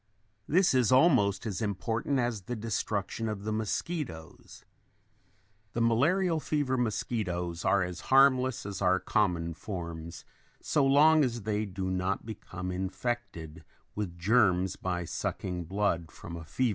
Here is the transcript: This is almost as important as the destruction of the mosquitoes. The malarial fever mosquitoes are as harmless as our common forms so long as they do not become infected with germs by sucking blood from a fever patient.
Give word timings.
This 0.47 0.73
is 0.73 0.91
almost 0.91 1.45
as 1.45 1.61
important 1.61 2.17
as 2.17 2.41
the 2.41 2.55
destruction 2.55 3.29
of 3.29 3.43
the 3.43 3.51
mosquitoes. 3.51 4.65
The 5.73 5.81
malarial 5.81 6.39
fever 6.39 6.75
mosquitoes 6.75 7.63
are 7.63 7.83
as 7.83 7.99
harmless 8.09 8.65
as 8.65 8.81
our 8.81 8.99
common 8.99 9.53
forms 9.53 10.25
so 10.59 10.83
long 10.83 11.23
as 11.23 11.43
they 11.43 11.67
do 11.67 11.91
not 11.91 12.25
become 12.25 12.71
infected 12.71 13.63
with 13.93 14.17
germs 14.17 14.75
by 14.75 15.05
sucking 15.05 15.65
blood 15.65 16.09
from 16.11 16.35
a 16.35 16.45
fever 16.45 16.49
patient. 16.55 16.69